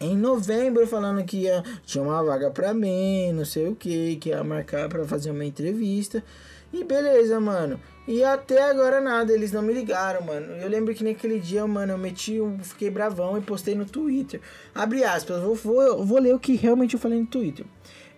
[0.00, 4.30] em novembro falando que ia, tinha uma vaga pra mim, não sei o que, que
[4.30, 6.24] ia marcar para fazer uma entrevista.
[6.72, 7.78] E beleza, mano.
[8.10, 10.54] E até agora nada, eles não me ligaram, mano.
[10.54, 14.40] Eu lembro que naquele dia, mano, eu meti, fiquei bravão e postei no Twitter.
[14.74, 17.64] Abre aspas, vou, vou, vou ler o que realmente eu falei no Twitter.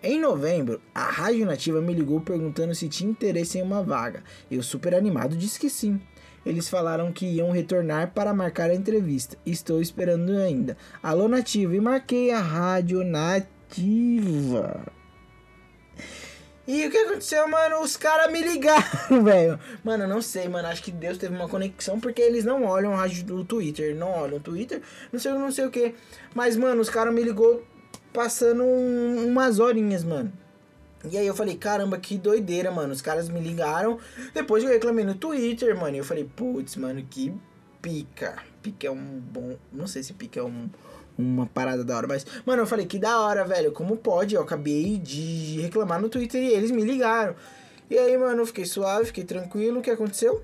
[0.01, 4.23] Em novembro, a Rádio Nativa me ligou perguntando se tinha interesse em uma vaga.
[4.49, 6.01] Eu, super animado, disse que sim.
[6.43, 9.37] Eles falaram que iam retornar para marcar a entrevista.
[9.45, 10.75] Estou esperando ainda.
[11.03, 14.91] Alô, Nativa, e marquei a Rádio Nativa.
[16.65, 17.81] E o que aconteceu, mano?
[17.81, 19.59] Os caras me ligaram, velho.
[19.83, 20.67] Mano, eu não sei, mano.
[20.69, 23.93] Acho que Deus teve uma conexão porque eles não olham o Twitter.
[23.95, 25.93] Não olham o Twitter, não sei, não sei o que.
[26.33, 27.63] Mas, mano, os caras me ligou
[28.13, 30.31] passando um, umas horinhas, mano.
[31.11, 32.93] E aí eu falei, caramba, que doideira, mano.
[32.93, 33.99] Os caras me ligaram.
[34.33, 35.95] Depois eu reclamei no Twitter, mano.
[35.97, 37.33] E eu falei, putz, mano, que
[37.81, 38.41] pica.
[38.61, 39.57] Pica é um bom.
[39.69, 40.69] Não sei se pica é um
[41.17, 42.07] uma parada da hora.
[42.07, 43.71] Mas, mano, eu falei, que da hora, velho.
[43.71, 44.35] Como pode?
[44.35, 47.35] Eu acabei de reclamar no Twitter e eles me ligaram.
[47.89, 49.79] E aí, mano, eu fiquei suave, fiquei tranquilo.
[49.79, 50.43] O que aconteceu?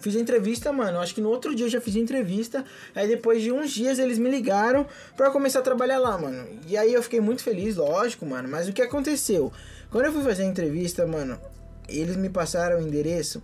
[0.00, 0.98] Fiz a entrevista, mano.
[0.98, 2.64] Acho que no outro dia eu já fiz a entrevista.
[2.94, 6.48] Aí depois de uns dias eles me ligaram pra começar a trabalhar lá, mano.
[6.66, 8.48] E aí eu fiquei muito feliz, lógico, mano.
[8.48, 9.52] Mas o que aconteceu?
[9.90, 11.38] Quando eu fui fazer a entrevista, mano,
[11.86, 13.42] eles me passaram o endereço.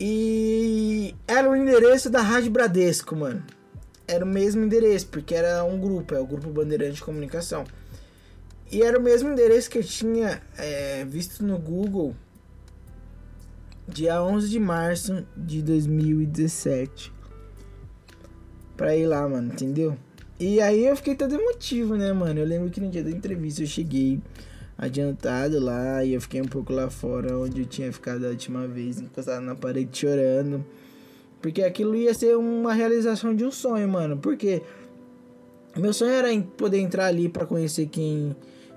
[0.00, 3.57] E era o endereço da Rádio Bradesco, mano
[4.08, 7.64] era o mesmo endereço, porque era um grupo, é o Grupo Bandeirante de Comunicação.
[8.72, 12.16] E era o mesmo endereço que eu tinha é, visto no Google
[13.86, 17.12] dia 11 de março de 2017.
[18.76, 19.96] Pra ir lá, mano, entendeu?
[20.38, 22.38] E aí eu fiquei todo emotivo, né, mano?
[22.38, 24.20] Eu lembro que no dia da entrevista eu cheguei
[24.76, 28.68] adiantado lá e eu fiquei um pouco lá fora onde eu tinha ficado a última
[28.68, 30.64] vez, encostado na parede chorando.
[31.40, 34.16] Porque aquilo ia ser uma realização de um sonho, mano.
[34.16, 34.62] Porque
[35.76, 38.34] meu sonho era poder entrar ali para conhecer quem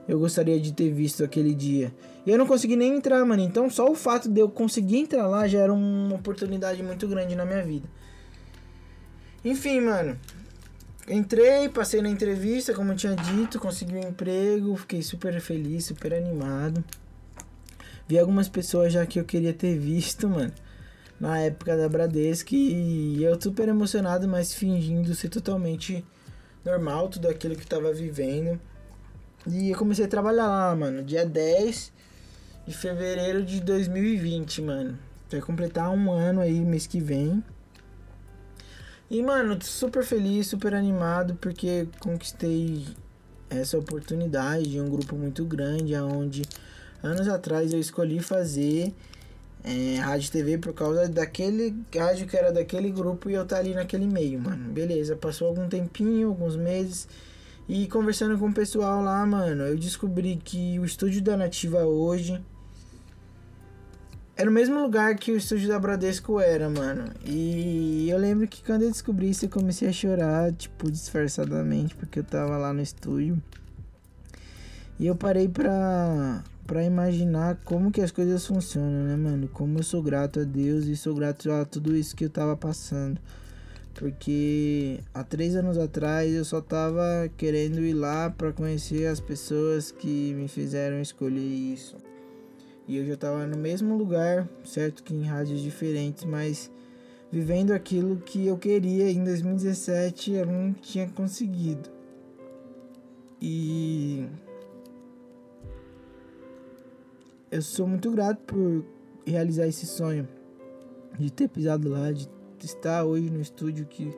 [0.07, 1.93] eu gostaria de ter visto aquele dia.
[2.25, 3.41] E eu não consegui nem entrar, mano.
[3.41, 7.35] Então só o fato de eu conseguir entrar lá já era uma oportunidade muito grande
[7.35, 7.87] na minha vida.
[9.43, 10.17] Enfim, mano.
[11.07, 16.13] Entrei, passei na entrevista, como eu tinha dito, consegui um emprego, fiquei super feliz, super
[16.13, 16.83] animado.
[18.07, 20.53] Vi algumas pessoas já que eu queria ter visto, mano.
[21.21, 26.03] Na época da Bradesco e eu super emocionado, mas fingindo ser totalmente
[26.65, 28.59] normal tudo aquilo que eu tava vivendo.
[29.45, 31.93] E eu comecei a trabalhar lá, mano, dia 10
[32.65, 34.97] de fevereiro de 2020, mano.
[35.29, 37.43] Vai completar um ano aí mês que vem.
[39.07, 42.83] E, mano, super feliz, super animado, porque conquistei
[43.47, 46.41] essa oportunidade de um grupo muito grande, aonde
[47.03, 48.91] anos atrás eu escolhi fazer
[49.63, 53.73] é, rádio TV por causa daquele rádio que era daquele grupo e eu tá ali
[53.73, 54.71] naquele meio, mano.
[54.71, 57.07] Beleza, passou algum tempinho, alguns meses.
[57.69, 62.41] E conversando com o pessoal lá, mano, eu descobri que o estúdio da Nativa hoje
[64.35, 67.05] era o mesmo lugar que o estúdio da Bradesco era, mano.
[67.23, 72.19] E eu lembro que quando eu descobri isso, eu comecei a chorar, tipo, disfarçadamente, porque
[72.19, 73.39] eu tava lá no estúdio.
[74.99, 79.49] E eu parei pra, pra imaginar como que as coisas funcionam, né, mano?
[79.49, 82.55] Como eu sou grato a Deus e sou grato a tudo isso que eu tava
[82.55, 83.19] passando.
[83.93, 89.91] Porque há três anos atrás eu só tava querendo ir lá para conhecer as pessoas
[89.91, 91.97] que me fizeram escolher isso.
[92.87, 96.71] E eu já tava no mesmo lugar, certo que em rádios diferentes, mas
[97.29, 101.89] vivendo aquilo que eu queria em 2017 eu não tinha conseguido.
[103.41, 104.25] E
[107.51, 108.85] eu sou muito grato por
[109.25, 110.27] realizar esse sonho
[111.19, 112.29] de ter pisado lá, de
[112.63, 114.15] estar hoje no estúdio que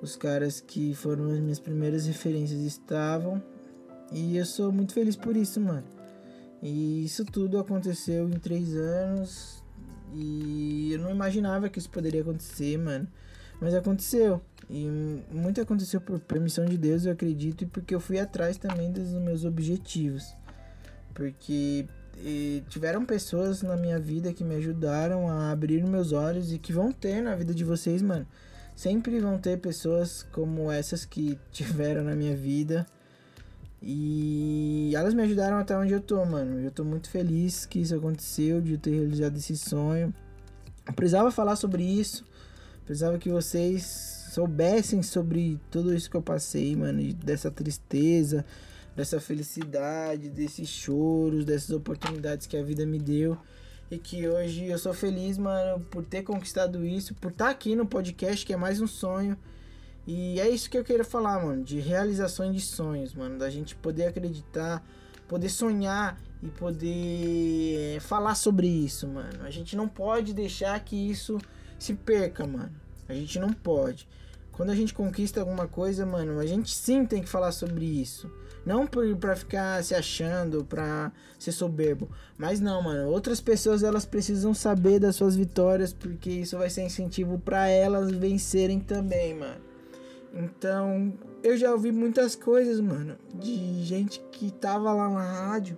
[0.00, 3.42] os caras que foram as minhas primeiras referências estavam.
[4.12, 5.84] E eu sou muito feliz por isso, mano.
[6.62, 9.62] E isso tudo aconteceu em três anos.
[10.14, 13.08] E eu não imaginava que isso poderia acontecer, mano.
[13.60, 14.40] Mas aconteceu.
[14.70, 14.86] E
[15.32, 19.10] muito aconteceu por permissão de Deus, eu acredito, e porque eu fui atrás também dos
[19.12, 20.24] meus objetivos.
[21.14, 21.86] Porque
[22.68, 26.92] tiveram pessoas na minha vida que me ajudaram a abrir meus olhos e que vão
[26.92, 28.26] ter na vida de vocês, mano.
[28.74, 32.86] Sempre vão ter pessoas como essas que tiveram na minha vida
[33.82, 36.60] e elas me ajudaram até onde eu tô, mano.
[36.60, 40.12] Eu tô muito feliz que isso aconteceu, de eu ter realizado esse sonho.
[40.86, 42.24] Eu precisava falar sobre isso.
[42.84, 47.12] Precisava que vocês soubessem sobre tudo isso que eu passei, mano.
[47.14, 48.44] Dessa tristeza,
[48.96, 53.36] dessa felicidade, desses choros, dessas oportunidades que a vida me deu.
[53.90, 57.76] E que hoje eu sou feliz, mano, por ter conquistado isso, por estar tá aqui
[57.76, 59.38] no podcast, que é mais um sonho.
[60.06, 63.76] E é isso que eu queria falar, mano, de realizações de sonhos, mano, da gente
[63.76, 64.84] poder acreditar,
[65.28, 69.44] poder sonhar e poder falar sobre isso, mano.
[69.44, 71.38] A gente não pode deixar que isso
[71.78, 72.72] se perca, mano.
[73.08, 74.08] A gente não pode.
[74.56, 78.32] Quando a gente conquista alguma coisa, mano, a gente sim tem que falar sobre isso.
[78.64, 82.08] Não por, pra ficar se achando, pra ser soberbo.
[82.38, 83.10] Mas não, mano.
[83.10, 88.10] Outras pessoas, elas precisam saber das suas vitórias, porque isso vai ser incentivo para elas
[88.10, 89.60] vencerem também, mano.
[90.32, 95.76] Então, eu já ouvi muitas coisas, mano, de gente que tava lá na rádio,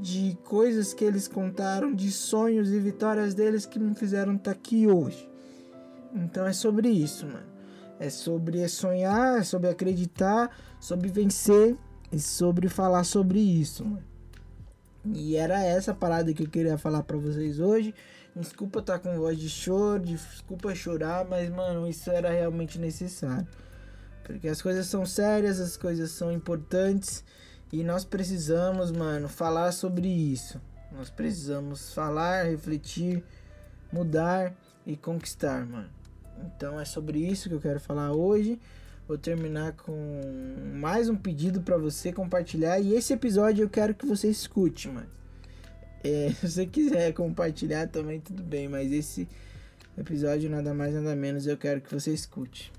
[0.00, 4.58] de coisas que eles contaram, de sonhos e vitórias deles que me fizeram estar tá
[4.58, 5.28] aqui hoje.
[6.14, 7.53] Então é sobre isso, mano.
[8.04, 11.74] É sobre sonhar, é sobre acreditar, sobre vencer
[12.12, 14.04] e sobre falar sobre isso, mano.
[15.06, 17.94] E era essa parada que eu queria falar para vocês hoje.
[18.36, 23.48] Desculpa estar tá com voz de choro, desculpa chorar, mas mano, isso era realmente necessário.
[24.22, 27.24] Porque as coisas são sérias, as coisas são importantes
[27.72, 30.60] e nós precisamos, mano, falar sobre isso.
[30.92, 33.24] Nós precisamos falar, refletir,
[33.90, 36.03] mudar e conquistar, mano.
[36.44, 38.58] Então é sobre isso que eu quero falar hoje.
[39.06, 39.92] Vou terminar com
[40.74, 45.06] mais um pedido para você compartilhar e esse episódio eu quero que você escute, mano.
[46.02, 49.28] É, se você quiser compartilhar também, tudo bem, mas esse
[49.96, 52.72] episódio, nada mais, nada menos, eu quero que você escute.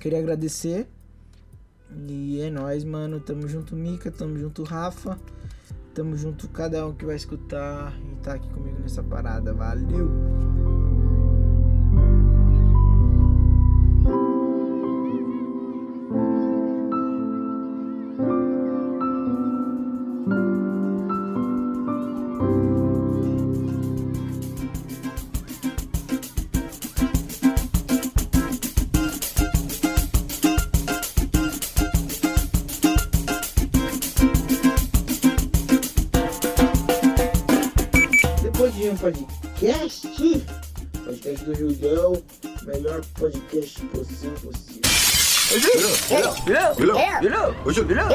[0.00, 0.88] Queria agradecer.
[2.08, 3.20] E é nóis, mano.
[3.20, 4.10] Tamo junto, Mika.
[4.10, 5.18] Tamo junto, Rafa.
[5.94, 9.52] Tamo junto, cada um que vai escutar e tá aqui comigo nessa parada.
[9.54, 10.73] Valeu!
[43.84, 44.80] Podcast possível possível.
[47.64, 48.08] Ô, Julião!